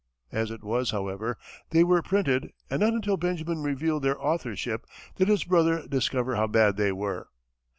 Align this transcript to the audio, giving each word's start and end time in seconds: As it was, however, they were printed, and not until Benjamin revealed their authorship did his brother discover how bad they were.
As 0.31 0.49
it 0.49 0.63
was, 0.63 0.89
however, 0.89 1.37
they 1.69 1.83
were 1.83 2.01
printed, 2.01 2.53
and 2.71 2.79
not 2.79 2.93
until 2.93 3.17
Benjamin 3.17 3.61
revealed 3.61 4.01
their 4.01 4.19
authorship 4.19 4.87
did 5.15 5.27
his 5.27 5.43
brother 5.43 5.87
discover 5.87 6.37
how 6.37 6.47
bad 6.47 6.75
they 6.75 6.91
were. 6.91 7.27